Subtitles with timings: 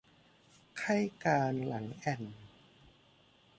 [0.77, 2.21] ไข้กาฬหลังแอ่น